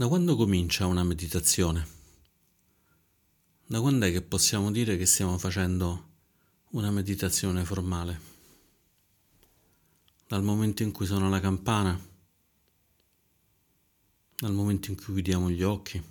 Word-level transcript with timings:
Da 0.00 0.08
quando 0.08 0.34
comincia 0.34 0.86
una 0.86 1.04
meditazione? 1.04 1.86
Da 3.66 3.82
quando 3.82 4.06
è 4.06 4.10
che 4.10 4.22
possiamo 4.22 4.70
dire 4.70 4.96
che 4.96 5.04
stiamo 5.04 5.36
facendo 5.36 6.12
una 6.70 6.90
meditazione 6.90 7.66
formale? 7.66 8.20
Dal 10.26 10.42
momento 10.42 10.82
in 10.82 10.90
cui 10.90 11.04
suona 11.04 11.28
la 11.28 11.38
campana? 11.40 12.00
Dal 14.36 14.54
momento 14.54 14.88
in 14.88 14.96
cui 14.96 15.12
chiudiamo 15.12 15.50
gli 15.50 15.62
occhi? 15.62 16.02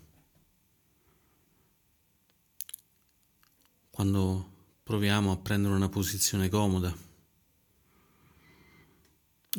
Quando 3.89 4.51
proviamo 4.83 5.31
a 5.31 5.37
prendere 5.37 5.73
una 5.73 5.89
posizione 5.89 6.47
comoda? 6.47 6.95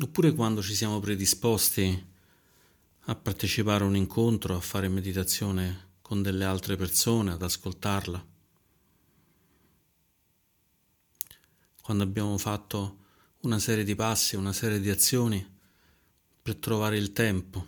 Oppure 0.01 0.33
quando 0.33 0.61
ci 0.61 0.73
siamo 0.73 1.01
predisposti 1.01 2.10
a 3.05 3.15
partecipare 3.15 3.83
a 3.83 3.87
un 3.87 3.95
incontro, 3.95 4.55
a 4.55 4.61
fare 4.61 4.87
meditazione 4.87 5.89
con 6.01 6.21
delle 6.21 6.45
altre 6.45 6.75
persone, 6.75 7.31
ad 7.31 7.41
ascoltarla. 7.41 8.27
Quando 11.81 12.03
abbiamo 12.03 12.37
fatto 12.37 12.97
una 13.41 13.59
serie 13.59 13.83
di 13.83 13.95
passi, 13.95 14.35
una 14.35 14.53
serie 14.53 14.79
di 14.79 14.89
azioni 14.89 15.59
per 16.41 16.55
trovare 16.57 16.97
il 16.97 17.11
tempo, 17.11 17.67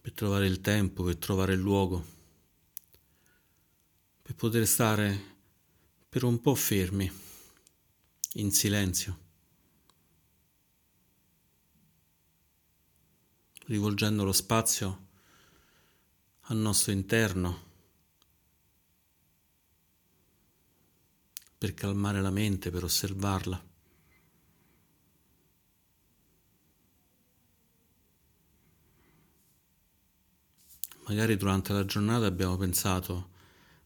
per 0.00 0.12
trovare 0.12 0.46
il 0.46 0.60
tempo, 0.60 1.02
per 1.02 1.16
trovare 1.16 1.52
il 1.52 1.60
luogo, 1.60 2.04
per 4.22 4.34
poter 4.34 4.66
stare 4.66 5.30
per 6.08 6.24
un 6.24 6.40
po' 6.40 6.54
fermi, 6.54 7.10
in 8.34 8.50
silenzio. 8.50 9.21
Rivolgendo 13.72 14.22
lo 14.22 14.32
spazio 14.32 15.06
al 16.42 16.58
nostro 16.58 16.92
interno 16.92 17.70
per 21.56 21.72
calmare 21.72 22.20
la 22.20 22.28
mente, 22.28 22.70
per 22.70 22.84
osservarla. 22.84 23.64
Magari 31.06 31.36
durante 31.38 31.72
la 31.72 31.86
giornata 31.86 32.26
abbiamo 32.26 32.58
pensato 32.58 33.30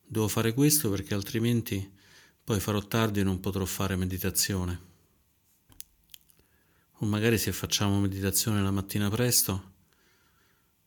devo 0.05 0.27
fare 0.27 0.53
questo 0.53 0.91
perché 0.91 1.15
altrimenti 1.15 1.93
poi 2.43 2.59
farò 2.59 2.81
tardi 2.81 3.21
e 3.21 3.23
non 3.23 3.39
potrò 3.39 3.65
fare 3.65 3.95
meditazione. 3.95 4.81
O 6.99 7.07
magari 7.07 7.39
se 7.39 7.53
facciamo 7.53 8.01
meditazione 8.01 8.61
la 8.61 8.73
mattina 8.73 9.09
presto 9.09 9.75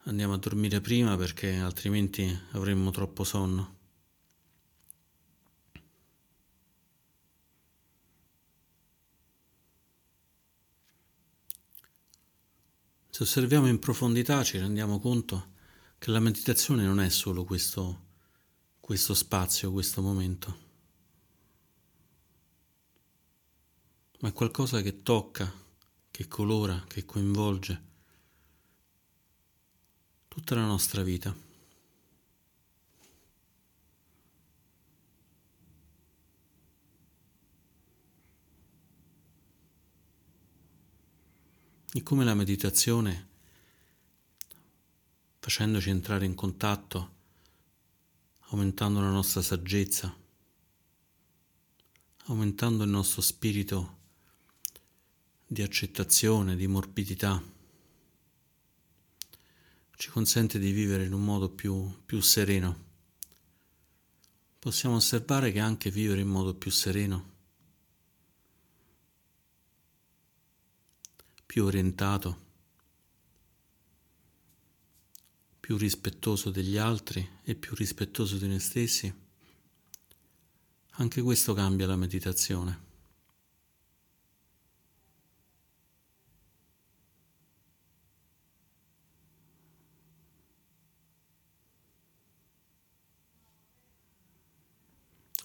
andiamo 0.10 0.34
a 0.34 0.38
dormire 0.38 0.82
prima 0.82 1.16
perché 1.16 1.56
altrimenti 1.58 2.38
avremmo 2.52 2.90
troppo 2.90 3.24
sonno. 3.24 3.78
Se 13.09 13.24
osserviamo 13.24 13.68
in 13.68 13.80
profondità 13.80 14.44
ci 14.44 14.58
rendiamo 14.58 15.00
conto 15.00 15.58
che 16.00 16.09
la 16.09 16.19
meditazione 16.19 16.86
non 16.86 17.00
è 17.02 17.09
solo 17.09 17.44
questo, 17.44 18.06
questo 18.80 19.14
spazio, 19.14 19.72
questo 19.72 20.02
momento, 20.02 20.58
ma 24.22 24.30
è 24.30 24.34
qualcosa 24.34 24.81
che 24.81 25.03
tocca, 25.03 25.53
che 26.09 26.28
colora, 26.28 26.84
che 26.88 27.06
coinvolge 27.06 27.88
tutta 30.29 30.56
la 30.56 30.63
nostra 30.63 31.03
vita. 31.03 31.35
E 41.91 42.03
come 42.03 42.23
la 42.23 42.35
meditazione, 42.35 43.28
facendoci 45.39 45.89
entrare 45.89 46.25
in 46.25 46.35
contatto, 46.35 47.18
aumentando 48.51 49.01
la 49.01 49.09
nostra 49.09 49.41
saggezza, 49.41 50.16
aumentando 52.25 52.84
il 52.84 52.91
nostro 52.91 53.22
spirito 53.22 53.97
di 55.47 55.63
accettazione, 55.63 56.56
di 56.56 56.68
morbidità, 56.68 57.41
ci 60.00 60.10
consente 60.12 60.60
di 60.60 60.72
vivere 60.72 61.04
in 61.04 61.12
un 61.12 61.22
modo 61.26 61.50
più, 61.50 61.94
più 62.06 62.22
sereno. 62.22 62.86
Possiamo 64.58 64.96
osservare 64.96 65.52
che 65.52 65.60
anche 65.60 65.92
vivere 65.92 66.22
in 66.22 66.30
modo 66.30 66.56
più 66.56 66.72
sereno, 66.72 67.32
più 71.46 71.66
orientato, 71.66 72.46
più 75.60 75.76
rispettoso 75.76 76.50
degli 76.50 76.78
altri 76.78 77.28
e 77.44 77.56
più 77.56 77.76
rispettoso 77.76 78.38
di 78.38 78.48
noi 78.48 78.62
stessi, 78.62 79.14
anche 80.92 81.22
questo 81.22 81.54
cambia 81.54 81.88
la 81.88 81.98
meditazione. 81.98 82.88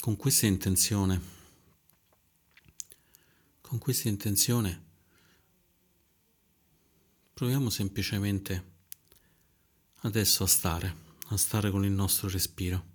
Con 0.04 0.18
questa 0.18 0.44
intenzione, 0.44 1.18
con 3.62 3.78
questa 3.78 4.10
intenzione, 4.10 4.84
proviamo 7.32 7.70
semplicemente 7.70 8.72
adesso 10.00 10.44
a 10.44 10.46
stare, 10.46 10.94
a 11.28 11.38
stare 11.38 11.70
con 11.70 11.86
il 11.86 11.90
nostro 11.90 12.28
respiro. 12.28 12.93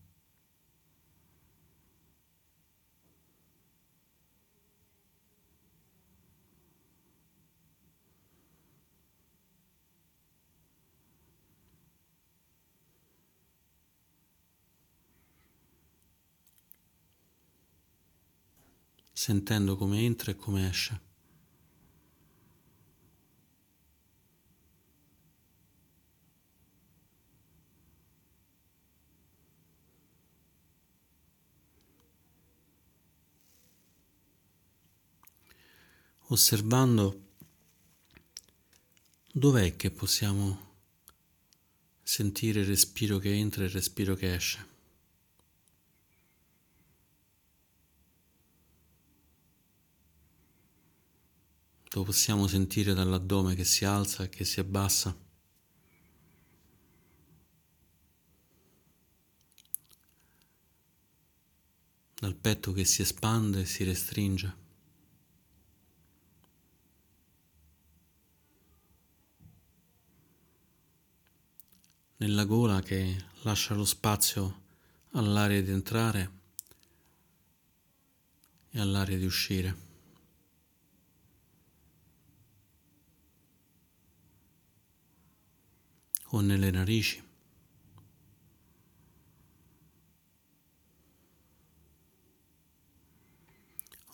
Sentendo 19.19 19.75
come 19.75 19.99
entra 19.99 20.31
e 20.31 20.35
come 20.37 20.69
esce. 20.69 21.01
Osservando 36.27 37.33
dov'è 39.33 39.75
che 39.75 39.91
possiamo 39.91 40.77
sentire 42.01 42.61
il 42.61 42.67
respiro 42.67 43.17
che 43.17 43.33
entra 43.33 43.63
e 43.63 43.65
il 43.65 43.71
respiro 43.71 44.15
che 44.15 44.33
esce. 44.33 44.68
Lo 51.93 52.03
possiamo 52.03 52.45
sentire 52.45 52.93
dall'addome 52.93 53.55
che 53.55 53.63
si 53.63 53.83
alza 53.83 54.23
e 54.23 54.29
che 54.29 54.45
si 54.45 54.59
abbassa. 54.59 55.17
Dal 62.13 62.35
petto 62.35 62.73
che 62.73 62.85
si 62.85 63.01
espande 63.01 63.61
e 63.61 63.65
si 63.65 63.83
restringe. 63.83 64.67
Nella 72.17 72.43
gola 72.43 72.81
che 72.81 73.15
lascia 73.41 73.73
lo 73.73 73.85
spazio 73.85 74.61
all'aria 75.13 75.63
di 75.63 75.71
entrare 75.71 76.31
e 78.69 78.79
all'aria 78.79 79.17
di 79.17 79.25
uscire. 79.25 79.88
O 86.31 86.41
nelle 86.41 86.71
narici. 86.71 87.27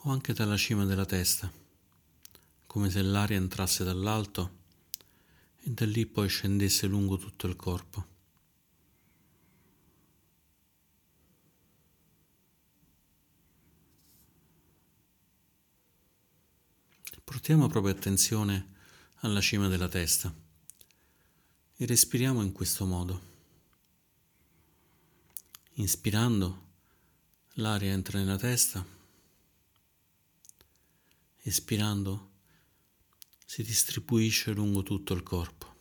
o 0.06 0.12
anche 0.12 0.34
dalla 0.34 0.58
cima 0.58 0.86
della 0.86 1.06
testa, 1.06 1.52
come 2.68 2.90
se 2.92 3.02
l'aria 3.02 3.38
entrasse 3.38 3.84
dall'alto 3.84 4.64
e 5.62 5.72
da 5.72 5.86
lì 5.86 6.06
poi 6.06 6.30
scendesse 6.30 6.86
lungo 6.86 7.18
tutto 7.18 7.48
il 7.48 7.56
corpo. 7.56 8.14
Portiamo 17.24 17.68
proprio 17.68 17.92
attenzione 17.92 18.74
alla 19.22 19.42
cima 19.42 19.68
della 19.68 19.88
testa 19.88 20.45
e 21.78 21.86
respiriamo 21.86 22.42
in 22.42 22.52
questo 22.52 22.86
modo. 22.86 23.34
Inspirando, 25.74 26.64
l'aria 27.56 27.92
entra 27.92 28.18
nella 28.18 28.38
testa, 28.38 28.86
espirando, 31.42 32.32
si 33.46 33.62
distribuisce 33.62 34.54
lungo 34.54 34.84
tutto 34.84 35.14
il 35.14 35.22
corpo. 35.22 35.74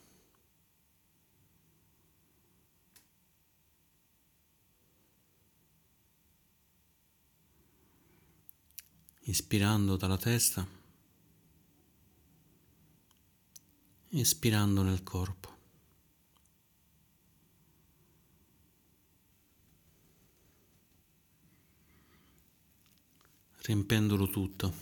Inspirando 9.26 9.96
dalla 9.96 10.18
testa, 10.18 10.66
espirando 14.10 14.82
nel 14.82 15.02
corpo. 15.02 15.53
Riempendolo 23.66 24.28
tutto, 24.28 24.74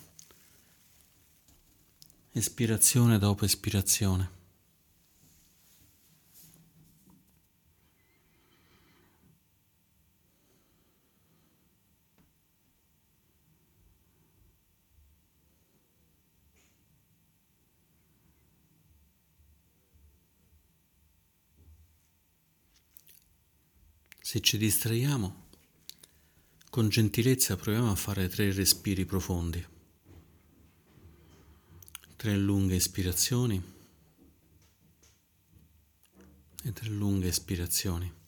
espirazione 2.33 3.17
dopo 3.17 3.45
espirazione. 3.45 4.41
Se 24.19 24.41
ci 24.41 24.57
distraiamo, 24.57 25.42
con 26.73 26.89
gentilezza 26.89 27.55
proviamo 27.55 27.91
a 27.91 27.95
fare 27.95 28.31
tre 28.31 28.51
respiri 28.51 29.05
profondi, 29.05 29.63
tre 32.17 32.35
lunghe 32.35 32.77
ispirazioni 32.77 33.63
e 36.63 36.73
tre 36.73 36.89
lunghe 36.89 37.29
espirazioni. 37.29 38.21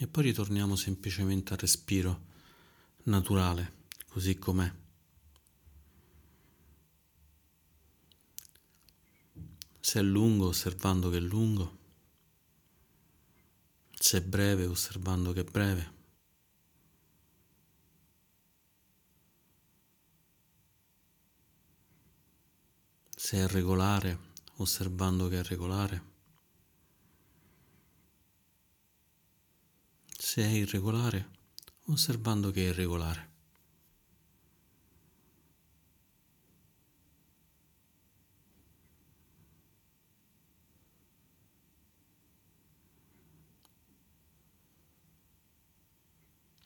poi 0.11 0.23
ritorniamo 0.23 0.75
semplicemente 0.75 1.53
al 1.53 1.59
respiro 1.59 2.25
naturale, 3.03 3.85
così 4.09 4.37
com'è. 4.37 4.69
Se 9.79 9.99
è 9.99 10.03
lungo, 10.03 10.47
osservando 10.47 11.09
che 11.09 11.17
è 11.17 11.21
lungo, 11.21 11.77
se 13.91 14.17
è 14.17 14.21
breve, 14.21 14.65
osservando 14.65 15.31
che 15.31 15.41
è 15.41 15.43
breve. 15.45 15.93
Se 23.15 23.37
è 23.37 23.47
regolare, 23.47 24.17
osservando 24.55 25.29
che 25.29 25.39
è 25.39 25.43
regolare. 25.43 26.10
Se 30.23 30.43
è 30.43 30.47
irregolare, 30.47 31.29
osservando 31.85 32.51
che 32.51 32.63
è 32.63 32.69
irregolare. 32.69 33.29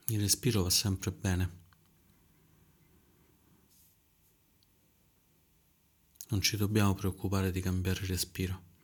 Il 0.07 0.19
respiro 0.19 0.63
va 0.63 0.69
sempre 0.69 1.13
bene. 1.13 1.63
Non 6.28 6.42
ci 6.42 6.57
dobbiamo 6.57 6.94
preoccupare 6.94 7.52
di 7.52 7.62
cambiare 7.62 8.06
respiro 8.06 8.75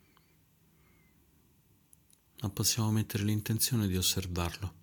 ma 2.41 2.49
possiamo 2.49 2.91
mettere 2.91 3.23
l'intenzione 3.23 3.87
di 3.87 3.97
osservarlo. 3.97 4.80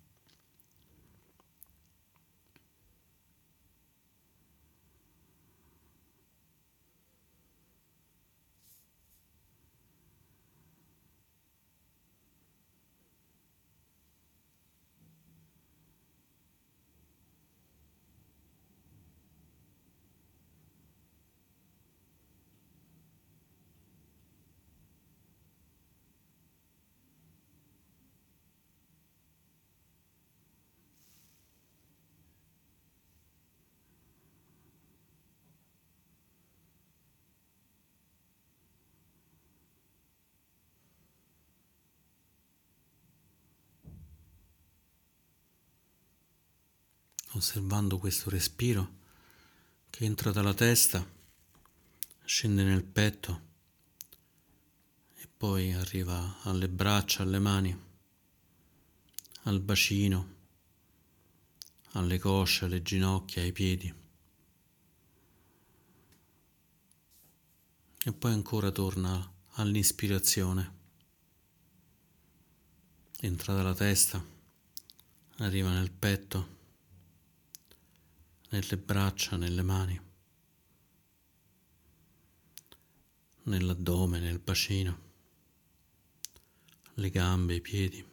Osservando 47.39 47.97
questo 47.97 48.29
respiro 48.29 48.97
che 49.89 50.03
entra 50.03 50.31
dalla 50.31 50.53
testa, 50.53 51.05
scende 52.25 52.63
nel 52.63 52.83
petto 52.83 53.47
e 55.15 55.27
poi 55.35 55.73
arriva 55.73 56.41
alle 56.43 56.69
braccia, 56.69 57.23
alle 57.23 57.39
mani, 57.39 57.77
al 59.43 59.59
bacino, 59.61 60.35
alle 61.93 62.19
cosce, 62.19 62.65
alle 62.65 62.81
ginocchia, 62.81 63.41
ai 63.41 63.51
piedi. 63.53 63.93
E 68.01 68.13
poi 68.13 68.31
ancora 68.31 68.69
torna 68.71 69.33
all'ispirazione. 69.53 70.77
Entra 73.21 73.53
dalla 73.53 73.73
testa, 73.73 74.23
arriva 75.37 75.71
nel 75.71 75.91
petto 75.91 76.57
nelle 78.49 78.77
braccia, 78.77 79.35
nelle 79.35 79.61
mani, 79.61 79.99
nell'addome, 83.43 84.19
nel 84.19 84.39
bacino, 84.39 84.99
le 86.93 87.09
gambe, 87.09 87.55
i 87.55 87.61
piedi. 87.61 88.08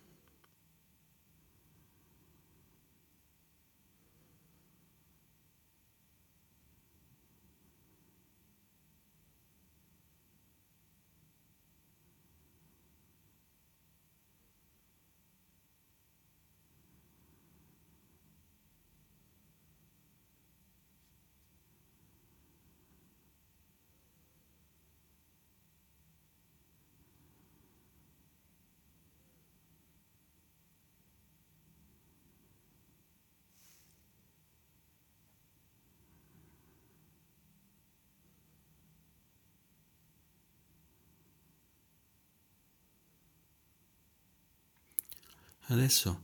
Adesso, 45.69 46.23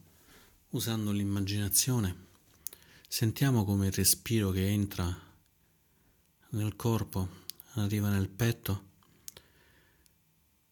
usando 0.71 1.11
l'immaginazione, 1.11 2.27
sentiamo 3.09 3.65
come 3.65 3.87
il 3.89 3.93
respiro 3.93 4.51
che 4.53 4.69
entra 4.69 5.13
nel 6.51 6.77
corpo 6.77 7.29
arriva 7.73 8.09
nel 8.09 8.29
petto 8.29 8.91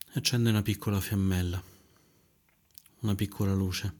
e 0.06 0.12
accende 0.12 0.50
una 0.50 0.62
piccola 0.62 1.00
fiammella, 1.00 1.60
una 3.00 3.14
piccola 3.16 3.52
luce. 3.54 3.98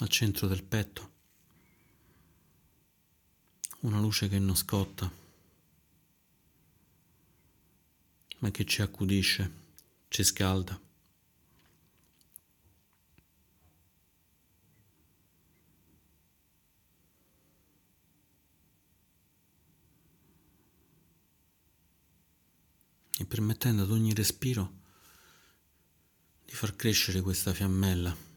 al 0.00 0.08
centro 0.08 0.48
del 0.48 0.64
petto, 0.64 1.13
una 3.84 4.00
luce 4.00 4.28
che 4.28 4.38
non 4.38 4.56
scotta, 4.56 5.10
ma 8.38 8.50
che 8.50 8.64
ci 8.64 8.80
accudisce, 8.80 9.52
ci 10.08 10.24
scalda. 10.24 10.80
E 23.16 23.24
permettendo 23.26 23.82
ad 23.82 23.90
ogni 23.90 24.14
respiro 24.14 24.72
di 26.42 26.52
far 26.52 26.74
crescere 26.74 27.20
questa 27.20 27.52
fiammella. 27.52 28.33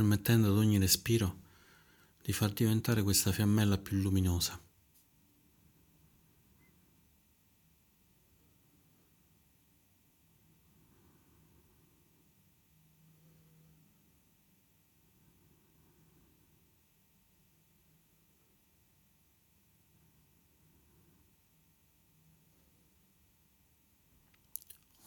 Permettendo 0.00 0.48
ad 0.48 0.56
ogni 0.56 0.78
respiro 0.78 1.40
di 2.22 2.32
far 2.32 2.52
diventare 2.52 3.02
questa 3.02 3.32
fiammella 3.32 3.76
più 3.76 3.98
luminosa. 3.98 4.58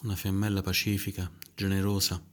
Una 0.01 0.15
fiammella 0.15 0.62
pacifica, 0.62 1.31
generosa. 1.55 2.32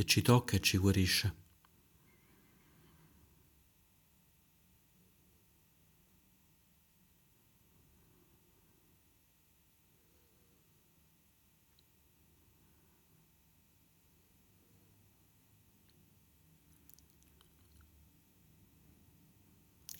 Che 0.00 0.06
ci 0.06 0.22
tocca 0.22 0.56
e 0.56 0.60
ci 0.60 0.78
guarisce. 0.78 1.34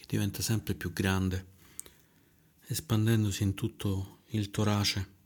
diventa 0.07 0.42
sempre 0.42 0.75
più 0.75 0.92
grande, 0.92 1.47
espandendosi 2.66 3.45
in 3.45 3.54
tutto 3.54 4.23
il 4.30 4.50
torace. 4.50 5.19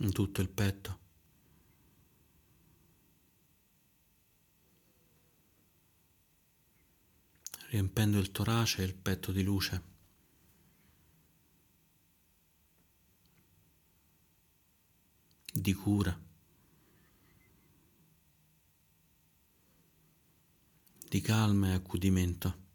In 0.00 0.12
tutto 0.12 0.40
il 0.40 0.48
petto. 0.48 0.98
riempendo 7.70 8.18
il 8.18 8.32
torace 8.32 8.82
e 8.82 8.84
il 8.84 8.94
petto 8.94 9.32
di 9.32 9.42
luce. 9.42 9.88
di 15.52 15.74
cura, 15.74 16.18
di 21.08 21.20
calma 21.20 21.68
e 21.68 21.72
accudimento. 21.72 22.69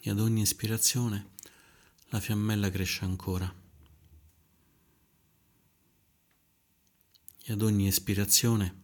E 0.00 0.10
ad 0.10 0.18
ogni 0.18 0.40
ispirazione 0.40 1.30
la 2.08 2.20
fiammella 2.20 2.70
cresce 2.70 3.04
ancora. 3.04 3.54
E 7.42 7.52
ad 7.52 7.62
ogni 7.62 7.86
espirazione 7.86 8.82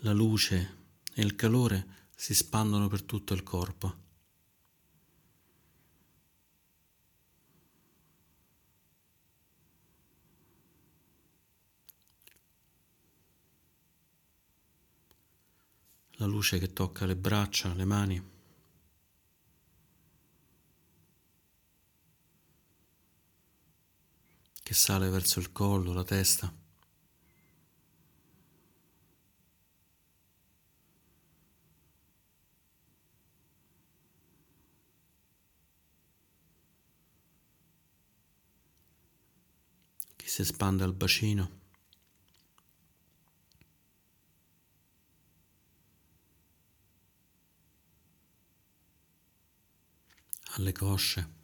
la 0.00 0.12
luce 0.12 0.80
e 1.14 1.22
il 1.22 1.34
calore 1.34 2.08
si 2.16 2.34
spandono 2.34 2.88
per 2.88 3.02
tutto 3.02 3.34
il 3.34 3.42
corpo. 3.42 4.00
La 16.16 16.26
luce 16.26 16.58
che 16.58 16.72
tocca 16.72 17.04
le 17.04 17.16
braccia, 17.16 17.74
le 17.74 17.84
mani. 17.84 18.41
Che 24.72 24.78
sale 24.78 25.10
verso 25.10 25.38
il 25.38 25.52
collo, 25.52 25.92
la 25.92 26.02
testa. 26.02 26.50
si 40.24 40.40
espande 40.40 40.82
al 40.82 40.94
bacino. 40.94 41.60
alle 50.54 50.72
cosce. 50.72 51.41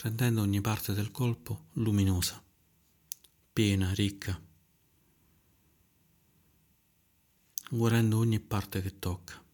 Rendendo 0.00 0.42
ogni 0.42 0.60
parte 0.60 0.92
del 0.92 1.10
colpo 1.10 1.66
luminosa, 1.72 2.40
piena, 3.52 3.92
ricca, 3.92 4.40
guarendo 7.70 8.18
ogni 8.18 8.38
parte 8.40 8.80
che 8.80 8.98
tocca. 8.98 9.46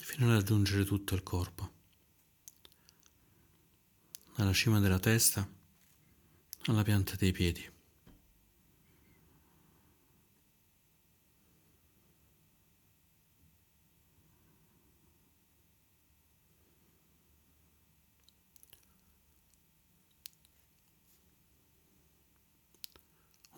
fino 0.00 0.30
a 0.30 0.34
raggiungere 0.34 0.84
tutto 0.84 1.14
il 1.14 1.22
corpo. 1.22 1.70
Dalla 4.34 4.52
cima 4.54 4.80
della 4.80 4.98
testa 4.98 5.57
alla 6.70 6.82
pianta 6.82 7.16
dei 7.16 7.32
piedi. 7.32 7.70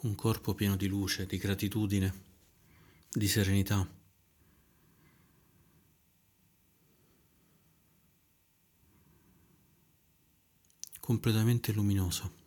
un 0.02 0.14
corpo 0.14 0.54
pieno 0.54 0.76
di 0.76 0.86
luce, 0.86 1.26
di 1.26 1.36
gratitudine, 1.36 2.22
di 3.10 3.28
serenità. 3.28 3.86
completamente 11.00 11.72
luminoso. 11.72 12.39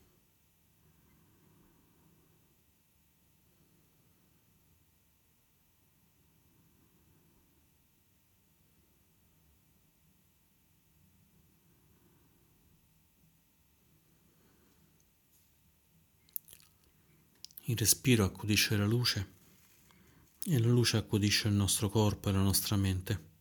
Il 17.74 17.80
respiro 17.80 18.24
accudisce 18.24 18.77
la 18.77 18.86
luce 18.86 19.32
e 20.46 20.60
la 20.60 20.68
luce 20.68 20.98
accudisce 20.98 21.48
il 21.48 21.56
nostro 21.56 21.89
corpo 21.89 22.30
e 22.30 22.32
la 22.32 22.39
nostra 22.39 22.75
mente. 22.75 23.32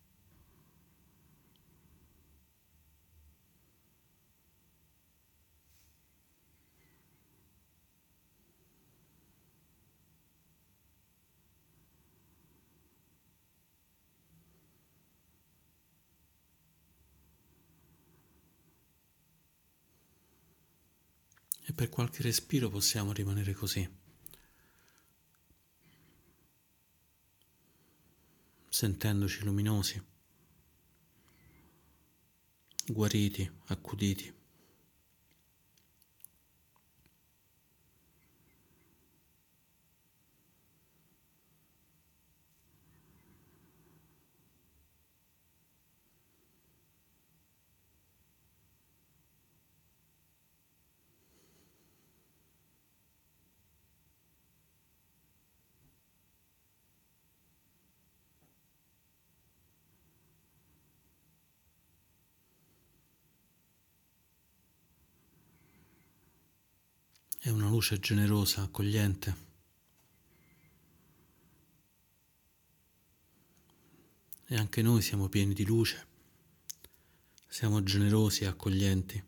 E 21.67 21.73
per 21.75 21.91
qualche 21.91 22.23
respiro 22.23 22.71
possiamo 22.71 23.12
rimanere 23.12 23.53
così. 23.53 24.01
Sentendoci 28.83 29.45
luminosi, 29.45 30.03
guariti, 32.89 33.49
accuditi. 33.67 34.41
È 67.45 67.49
una 67.49 67.72
luce 67.82 67.99
generosa, 67.99 68.62
accogliente. 68.62 69.50
E 74.47 74.56
anche 74.56 74.82
noi 74.82 75.02
siamo 75.02 75.28
pieni 75.28 75.52
di 75.52 75.64
luce, 75.64 76.06
siamo 77.49 77.82
generosi 77.82 78.45
e 78.45 78.47
accoglienti. 78.47 79.25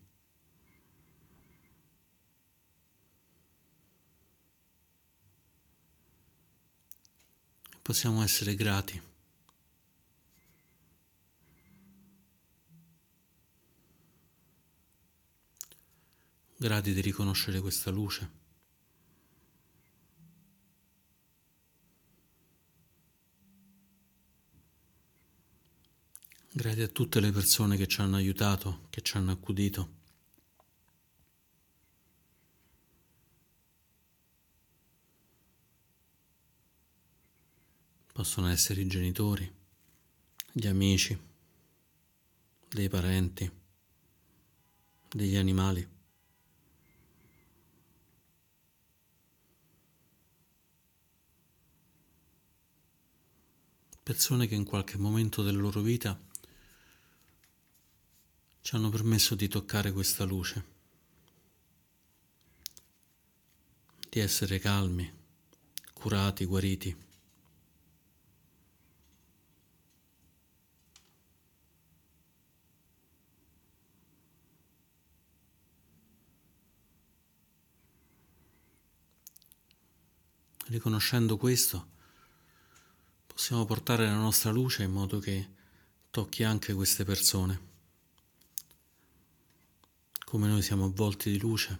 Possiamo 7.81 8.23
essere 8.23 8.55
grati. 8.55 9.01
grati 16.57 16.93
di 16.93 17.01
riconoscere 17.01 17.59
questa 17.59 17.91
luce. 17.91 18.34
Grati 26.57 26.81
a 26.83 26.87
tutte 26.87 27.19
le 27.19 27.33
persone 27.33 27.75
che 27.75 27.85
ci 27.85 27.99
hanno 27.99 28.15
aiutato, 28.15 28.87
che 28.89 29.01
ci 29.01 29.17
hanno 29.17 29.31
accudito. 29.33 29.89
Possono 38.13 38.47
essere 38.47 38.79
i 38.79 38.87
genitori, 38.87 39.53
gli 40.53 40.65
amici, 40.65 41.19
dei 42.69 42.87
parenti, 42.87 43.51
degli 45.09 45.35
animali. 45.35 45.91
persone 54.05 54.45
che 54.45 54.53
in 54.53 54.65
qualche 54.65 54.99
momento 54.99 55.41
della 55.41 55.59
loro 55.59 55.81
vita 55.81 56.15
ci 58.65 58.73
hanno 58.73 58.89
permesso 58.89 59.35
di 59.35 59.47
toccare 59.47 59.91
questa 59.91 60.23
luce, 60.23 60.65
di 64.09 64.19
essere 64.19 64.57
calmi, 64.57 65.13
curati, 65.93 66.45
guariti. 66.45 66.97
Riconoscendo 80.65 81.37
questo, 81.37 81.89
possiamo 83.27 83.63
portare 83.65 84.07
la 84.07 84.15
nostra 84.15 84.49
luce 84.49 84.81
in 84.81 84.91
modo 84.91 85.19
che 85.19 85.49
tocchi 86.09 86.43
anche 86.43 86.73
queste 86.73 87.05
persone. 87.05 87.74
Come 90.35 90.49
noi 90.49 90.61
siamo 90.61 90.83
avvolti 90.83 91.31
di 91.31 91.39
luce, 91.39 91.79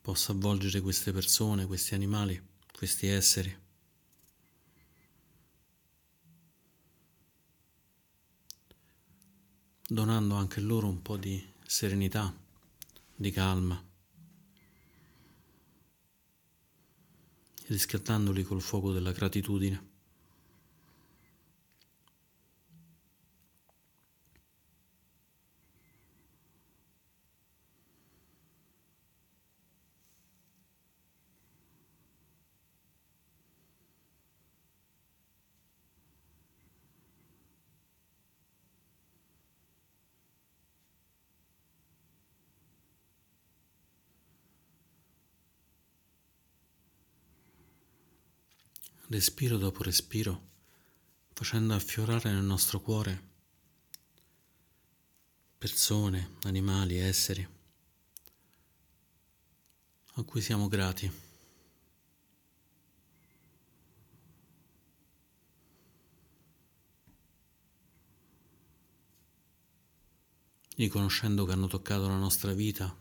possa 0.00 0.30
avvolgere 0.30 0.80
queste 0.80 1.10
persone, 1.10 1.66
questi 1.66 1.92
animali, 1.94 2.40
questi 2.72 3.08
esseri. 3.08 3.58
donando 9.88 10.36
anche 10.36 10.60
loro 10.60 10.86
un 10.86 11.02
po' 11.02 11.16
di 11.16 11.44
serenità, 11.66 12.32
di 13.12 13.32
calma, 13.32 13.84
riscattandoli 17.66 18.44
col 18.44 18.60
fuoco 18.62 18.92
della 18.92 19.10
gratitudine. 19.10 19.91
Respiro 49.12 49.58
dopo 49.58 49.82
respiro, 49.82 50.48
facendo 51.32 51.74
affiorare 51.74 52.32
nel 52.32 52.42
nostro 52.42 52.80
cuore 52.80 53.30
persone, 55.62 56.38
animali, 56.42 56.98
esseri 56.98 57.46
a 60.14 60.22
cui 60.24 60.40
siamo 60.40 60.66
grati. 60.66 61.30
riconoscendo 70.74 71.44
che 71.44 71.52
hanno 71.52 71.68
toccato 71.68 72.08
la 72.08 72.16
nostra 72.16 72.52
vita, 72.54 72.92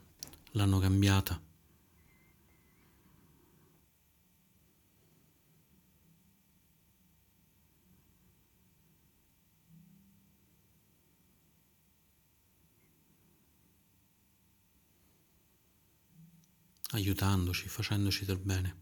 l'hanno 0.52 0.78
cambiata. 0.78 1.51
Aiutandoci, 16.92 17.68
facendoci 17.68 18.26
del 18.26 18.40
bene. 18.40 18.76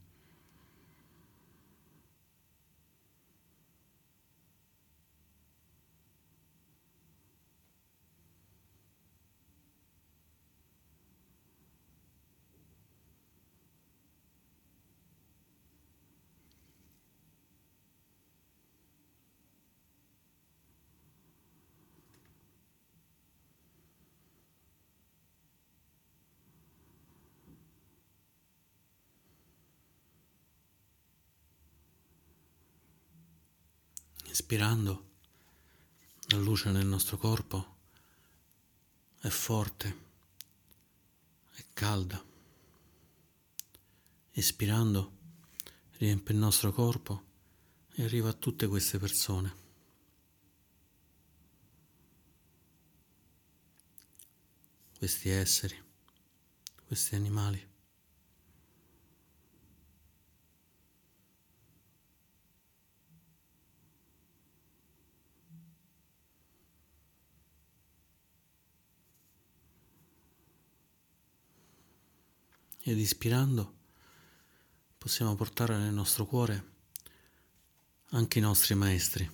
Ispirando, 34.52 35.10
la 36.30 36.38
luce 36.38 36.72
nel 36.72 36.88
nostro 36.88 37.20
corpo 37.20 37.76
è 39.20 39.28
forte, 39.28 39.98
è 41.52 41.64
calda. 41.72 42.20
Ispirando, 44.32 45.18
riempie 45.98 46.34
il 46.34 46.40
nostro 46.40 46.72
corpo 46.72 47.24
e 47.92 48.04
arriva 48.04 48.30
a 48.30 48.34
tutte 48.34 48.66
queste 48.66 48.98
persone. 48.98 49.56
Questi 54.98 55.30
esseri, 55.30 55.80
questi 56.88 57.14
animali. 57.14 57.69
Ed 72.90 72.98
ispirando 72.98 73.78
possiamo 74.98 75.36
portare 75.36 75.78
nel 75.78 75.94
nostro 75.94 76.26
cuore 76.26 76.78
anche 78.12 78.40
i 78.40 78.42
nostri 78.42 78.74
maestri, 78.74 79.30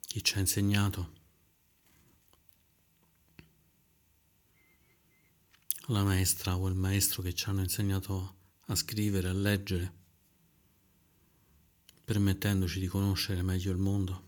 chi 0.00 0.24
ci 0.24 0.36
ha 0.36 0.40
insegnato, 0.40 1.12
la 5.88 6.02
maestra 6.02 6.56
o 6.56 6.66
il 6.68 6.74
maestro 6.74 7.20
che 7.20 7.34
ci 7.34 7.46
hanno 7.50 7.60
insegnato 7.60 8.36
a 8.68 8.74
scrivere, 8.74 9.28
a 9.28 9.34
leggere, 9.34 9.92
permettendoci 12.02 12.80
di 12.80 12.86
conoscere 12.86 13.42
meglio 13.42 13.72
il 13.72 13.78
mondo. 13.78 14.25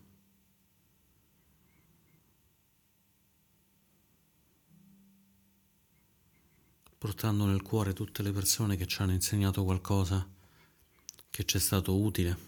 Portando 6.98 7.44
nel 7.46 7.62
cuore 7.62 7.92
tutte 7.92 8.22
le 8.22 8.32
persone 8.32 8.76
che 8.76 8.86
ci 8.86 9.00
hanno 9.00 9.12
insegnato 9.12 9.62
qualcosa 9.62 10.28
che 11.30 11.44
ci 11.44 11.56
è 11.56 11.60
stato 11.60 11.96
utile. 11.96 12.46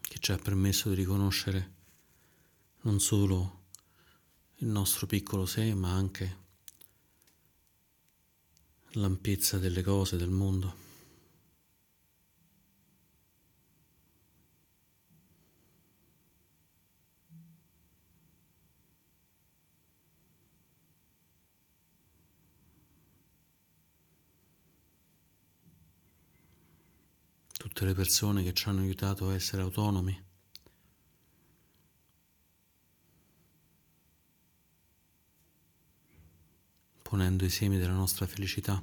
che 0.00 0.18
ci 0.20 0.32
ha 0.32 0.38
permesso 0.38 0.88
di 0.88 0.94
riconoscere 0.94 1.74
non 2.82 3.00
solo 3.00 3.64
il 4.60 4.68
nostro 4.68 5.06
piccolo 5.06 5.44
sé, 5.44 5.74
ma 5.74 5.92
anche 5.92 6.44
l'ampiezza 8.92 9.58
delle 9.58 9.82
cose, 9.82 10.16
del 10.16 10.30
mondo. 10.30 10.85
Tutte 27.76 27.90
le 27.90 27.94
persone 27.94 28.42
che 28.42 28.54
ci 28.54 28.70
hanno 28.70 28.80
aiutato 28.80 29.28
a 29.28 29.34
essere 29.34 29.60
autonomi. 29.60 30.24
ponendo 37.02 37.44
i 37.44 37.50
semi 37.50 37.78
della 37.78 37.92
nostra 37.92 38.26
felicità. 38.26 38.82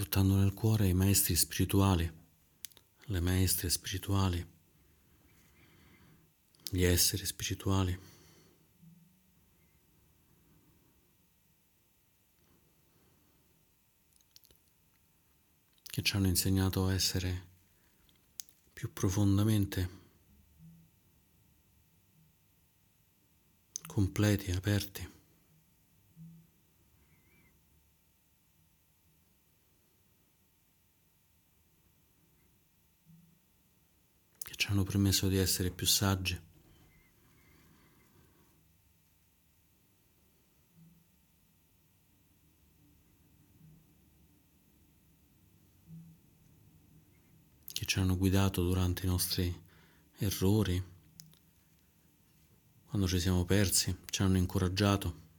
Portando 0.00 0.36
nel 0.36 0.54
cuore 0.54 0.88
i 0.88 0.94
maestri 0.94 1.36
spirituali, 1.36 2.10
le 3.04 3.20
maestre 3.20 3.68
spirituali, 3.68 4.42
gli 6.70 6.82
esseri 6.82 7.26
spirituali. 7.26 8.08
che 15.84 16.02
ci 16.02 16.16
hanno 16.16 16.28
insegnato 16.28 16.86
a 16.86 16.94
essere 16.94 17.48
più 18.72 18.92
profondamente 18.92 19.88
completi, 23.86 24.50
aperti. 24.52 25.09
Ci 34.60 34.70
hanno 34.70 34.84
permesso 34.84 35.26
di 35.26 35.38
essere 35.38 35.70
più 35.70 35.86
saggi. 35.86 36.38
che 47.72 47.86
ci 47.86 47.98
hanno 47.98 48.18
guidato 48.18 48.62
durante 48.62 49.06
i 49.06 49.08
nostri 49.08 49.62
errori, 50.18 50.84
quando 52.84 53.08
ci 53.08 53.18
siamo 53.18 53.46
persi, 53.46 53.96
ci 54.10 54.20
hanno 54.20 54.36
incoraggiato. 54.36 55.29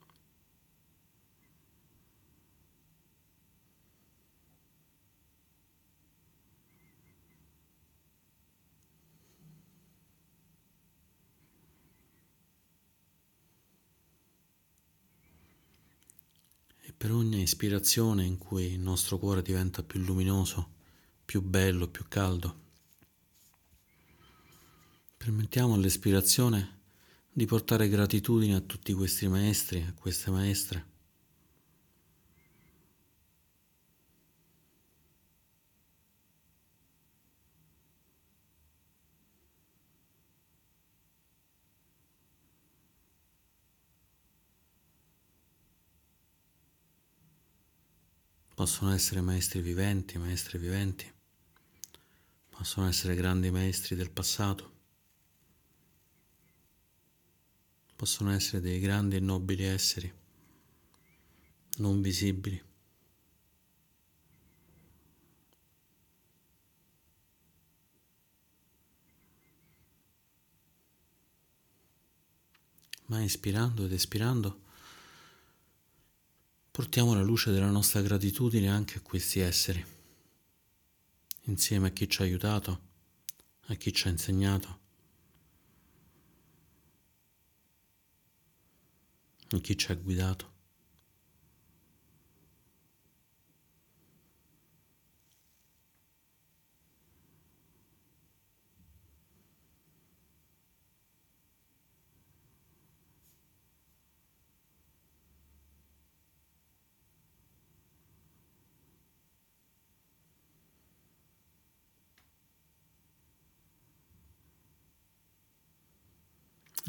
Per 17.01 17.11
ogni 17.11 17.41
ispirazione 17.41 18.23
in 18.25 18.37
cui 18.37 18.73
il 18.73 18.79
nostro 18.79 19.17
cuore 19.17 19.41
diventa 19.41 19.81
più 19.81 19.99
luminoso, 20.01 20.69
più 21.25 21.41
bello, 21.41 21.87
più 21.87 22.05
caldo. 22.07 22.59
Permettiamo 25.17 25.73
all'ispirazione 25.73 26.81
di 27.31 27.47
portare 27.47 27.89
gratitudine 27.89 28.53
a 28.53 28.59
tutti 28.59 28.93
questi 28.93 29.27
maestri, 29.27 29.81
a 29.81 29.95
queste 29.95 30.29
maestre. 30.29 30.89
Possono 48.61 48.93
essere 48.93 49.21
maestri 49.21 49.59
viventi, 49.59 50.19
maestri 50.19 50.59
viventi, 50.59 51.11
possono 52.47 52.87
essere 52.87 53.15
grandi 53.15 53.49
maestri 53.49 53.95
del 53.95 54.11
passato, 54.11 54.71
possono 57.95 58.31
essere 58.31 58.61
dei 58.61 58.79
grandi 58.79 59.15
e 59.15 59.19
nobili 59.19 59.63
esseri, 59.63 60.13
non 61.77 62.01
visibili. 62.01 62.63
ma 73.05 73.21
ispirando 73.23 73.85
ed 73.85 73.91
espirando 73.91 74.61
portiamo 76.81 77.13
la 77.13 77.21
luce 77.21 77.51
della 77.51 77.69
nostra 77.69 78.01
gratitudine 78.01 78.67
anche 78.67 78.97
a 78.97 79.01
questi 79.01 79.39
esseri, 79.39 79.85
insieme 81.41 81.89
a 81.89 81.91
chi 81.91 82.09
ci 82.09 82.23
ha 82.23 82.25
aiutato, 82.25 82.79
a 83.67 83.75
chi 83.75 83.93
ci 83.93 84.07
ha 84.07 84.09
insegnato, 84.09 84.79
a 89.51 89.59
chi 89.59 89.77
ci 89.77 89.91
ha 89.91 89.93
guidato. 89.93 90.50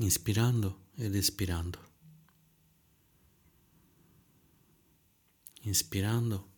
Inspirando 0.02 0.88
ed 0.96 1.14
espirando. 1.14 1.90
Inspirando, 5.62 6.50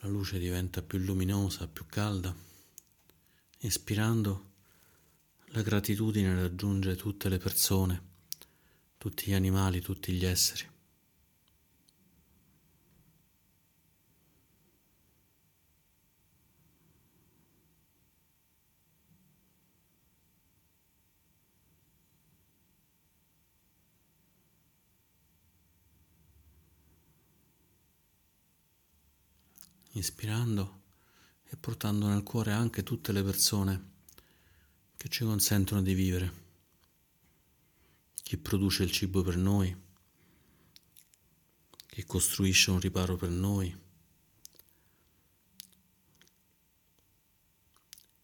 la 0.00 0.08
luce 0.08 0.38
diventa 0.38 0.82
più 0.82 0.98
luminosa, 0.98 1.66
più 1.68 1.86
calda. 1.86 2.34
Espirando, 3.58 4.52
la 5.52 5.62
gratitudine 5.62 6.34
raggiunge 6.34 6.96
tutte 6.96 7.30
le 7.30 7.38
persone, 7.38 8.02
tutti 8.98 9.30
gli 9.30 9.34
animali, 9.34 9.80
tutti 9.80 10.12
gli 10.12 10.24
esseri. 10.24 10.68
Ispirando 30.00 30.82
e 31.44 31.56
portando 31.56 32.06
nel 32.08 32.22
cuore 32.22 32.52
anche 32.52 32.82
tutte 32.82 33.12
le 33.12 33.22
persone 33.22 33.88
che 34.96 35.08
ci 35.08 35.24
consentono 35.24 35.80
di 35.82 35.94
vivere, 35.94 36.32
chi 38.22 38.36
produce 38.36 38.82
il 38.82 38.90
cibo 38.90 39.22
per 39.22 39.36
noi, 39.36 39.74
chi 41.86 42.04
costruisce 42.04 42.70
un 42.70 42.80
riparo 42.80 43.16
per 43.16 43.30
noi, 43.30 43.76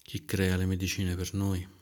chi 0.03 0.25
crea 0.25 0.57
le 0.57 0.67
medicine 0.67 1.15
per 1.15 1.35
noi. 1.35 1.76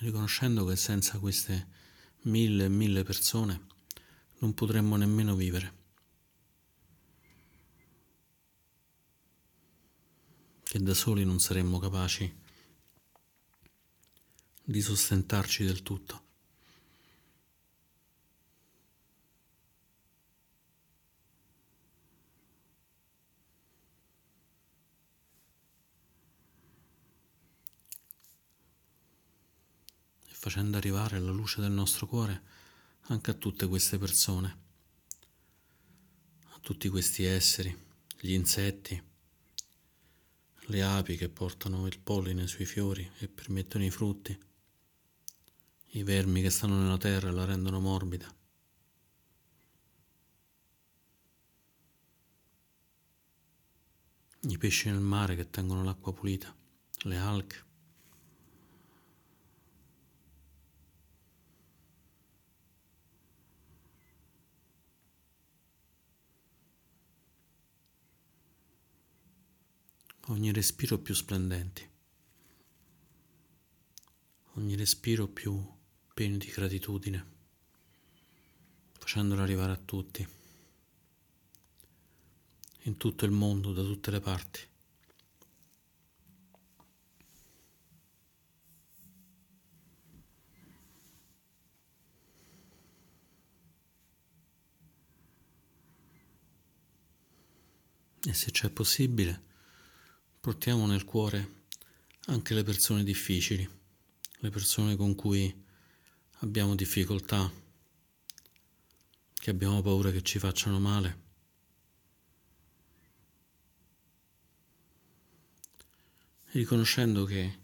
Riconoscendo 0.00 0.64
che 0.64 0.76
senza 0.76 1.18
queste 1.18 1.68
mille 2.22 2.64
e 2.64 2.68
mille 2.68 3.02
persone 3.02 3.66
non 4.38 4.54
potremmo 4.54 4.96
nemmeno 4.96 5.34
vivere. 5.34 5.78
Che 10.62 10.78
da 10.78 10.94
soli 10.94 11.24
non 11.24 11.40
saremmo 11.40 11.78
capaci 11.78 12.38
di 14.62 14.80
sostentarci 14.80 15.64
del 15.64 15.82
tutto. 15.82 16.28
Facendo 30.40 30.78
arrivare 30.78 31.20
la 31.20 31.32
luce 31.32 31.60
del 31.60 31.70
nostro 31.70 32.06
cuore 32.06 32.42
anche 33.08 33.30
a 33.30 33.34
tutte 33.34 33.66
queste 33.66 33.98
persone, 33.98 34.58
a 36.52 36.58
tutti 36.62 36.88
questi 36.88 37.24
esseri, 37.24 37.76
gli 38.18 38.32
insetti, 38.32 39.02
le 40.56 40.82
api 40.82 41.18
che 41.18 41.28
portano 41.28 41.86
il 41.86 41.98
polline 41.98 42.46
sui 42.46 42.64
fiori 42.64 43.06
e 43.18 43.28
permettono 43.28 43.84
i 43.84 43.90
frutti, 43.90 44.38
i 45.88 46.02
vermi 46.04 46.40
che 46.40 46.48
stanno 46.48 46.80
nella 46.80 46.96
terra 46.96 47.28
e 47.28 47.32
la 47.32 47.44
rendono 47.44 47.78
morbida. 47.78 48.34
I 54.40 54.56
pesci 54.56 54.88
nel 54.88 55.00
mare 55.00 55.36
che 55.36 55.50
tengono 55.50 55.84
l'acqua 55.84 56.14
pulita, 56.14 56.56
le 57.02 57.16
alche. 57.18 57.68
Ogni 70.30 70.52
respiro 70.52 70.98
più 70.98 71.12
splendenti, 71.12 71.88
ogni 74.54 74.76
respiro 74.76 75.26
più 75.26 75.60
pieno 76.14 76.36
di 76.36 76.46
gratitudine, 76.46 77.26
facendolo 78.92 79.42
arrivare 79.42 79.72
a 79.72 79.76
tutti, 79.76 80.26
in 82.82 82.96
tutto 82.96 83.24
il 83.24 83.32
mondo, 83.32 83.72
da 83.72 83.82
tutte 83.82 84.10
le 84.12 84.20
parti. 84.20 84.68
E 98.22 98.34
se 98.34 98.50
c'è 98.52 98.70
possibile, 98.70 99.49
portiamo 100.40 100.86
nel 100.86 101.04
cuore 101.04 101.58
anche 102.26 102.54
le 102.54 102.62
persone 102.62 103.04
difficili, 103.04 103.68
le 104.38 104.50
persone 104.50 104.96
con 104.96 105.14
cui 105.14 105.64
abbiamo 106.38 106.74
difficoltà, 106.74 107.50
che 109.34 109.50
abbiamo 109.50 109.82
paura 109.82 110.10
che 110.10 110.22
ci 110.22 110.38
facciano 110.38 110.78
male. 110.80 111.28
riconoscendo 116.52 117.24
che 117.24 117.58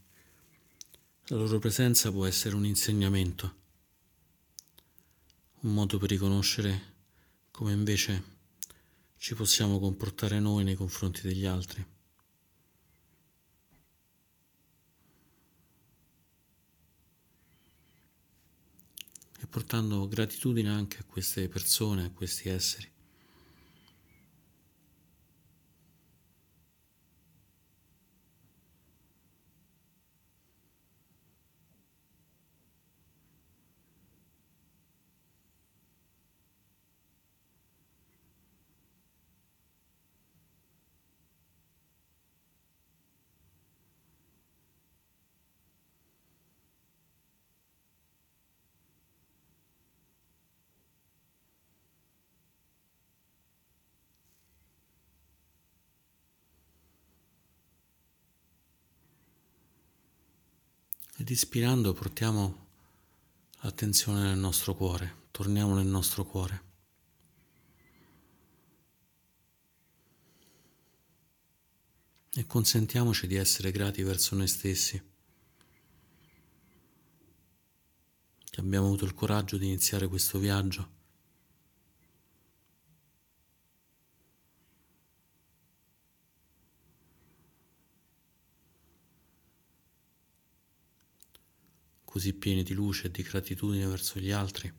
la 1.27 1.37
loro 1.37 1.59
presenza 1.59 2.12
può 2.12 2.25
essere 2.25 2.55
un 2.55 2.65
insegnamento, 2.65 3.55
un 5.61 5.75
modo 5.75 5.99
per 5.99 6.11
riconoscere 6.11 6.95
come 7.51 7.73
invece 7.73 8.35
ci 9.17 9.35
possiamo 9.35 9.81
comportare 9.81 10.39
noi 10.39 10.62
nei 10.62 10.77
confronti 10.77 11.23
degli 11.23 11.47
altri. 11.47 11.85
E 19.47 19.49
portando 19.49 20.09
gratitudine 20.09 20.69
anche 20.69 20.99
a 20.99 21.05
queste 21.05 21.49
persone, 21.49 22.05
a 22.05 22.11
questi 22.11 22.49
esseri. 22.49 22.96
Ed 61.27 61.33
ispirando 61.33 61.93
portiamo 61.93 62.67
l'attenzione 63.62 64.21
nel 64.21 64.39
nostro 64.39 64.77
cuore, 64.77 65.27
torniamo 65.33 65.75
nel 65.75 65.89
nostro 65.89 66.25
cuore. 66.25 66.62
E 72.33 72.47
consentiamoci 72.47 73.27
di 73.27 73.35
essere 73.35 73.73
grati 73.73 74.05
verso 74.05 74.37
noi 74.37 74.47
stessi, 74.47 75.03
che 78.49 78.61
abbiamo 78.61 78.87
avuto 78.87 79.05
il 79.05 79.15
coraggio 79.15 79.57
di 79.57 79.67
iniziare 79.67 80.07
questo 80.07 80.39
viaggio 80.39 80.91
così 92.16 92.33
pieni 92.33 92.62
di 92.62 92.72
luce 92.72 93.09
e 93.09 93.11
di 93.11 93.20
gratitudine 93.20 93.87
verso 93.87 94.18
gli 94.18 94.31
altri. 94.31 94.72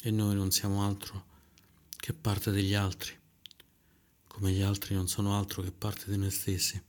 E 0.00 0.10
noi 0.10 0.34
non 0.34 0.50
siamo 0.50 0.82
altro 0.82 1.26
che 1.98 2.14
parte 2.14 2.50
degli 2.50 2.72
altri, 2.72 3.14
come 4.26 4.52
gli 4.52 4.62
altri 4.62 4.94
non 4.94 5.06
sono 5.06 5.36
altro 5.36 5.60
che 5.60 5.70
parte 5.70 6.10
di 6.10 6.16
noi 6.16 6.30
stessi. 6.30 6.82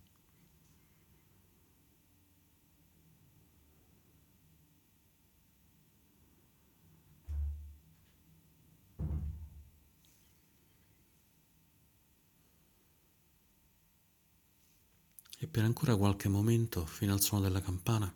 Per 15.58 15.65
ancora 15.65 15.96
qualche 15.96 16.30
momento, 16.30 16.86
fino 16.86 17.13
al 17.13 17.20
suono 17.20 17.46
della 17.46 17.62
campana, 17.62 18.13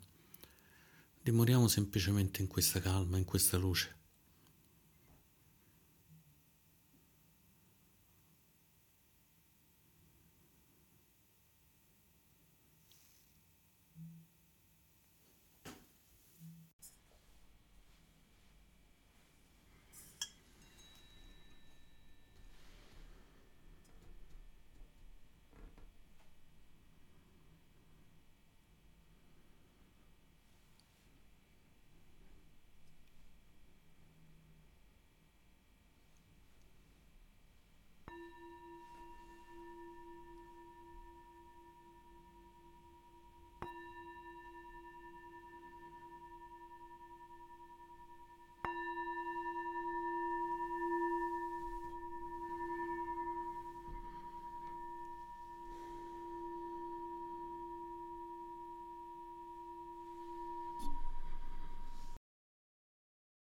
dimoriamo 1.24 1.68
semplicemente 1.68 2.40
in 2.40 2.48
questa 2.48 2.80
calma, 2.80 3.18
in 3.18 3.26
questa 3.26 3.58
luce. 3.58 4.01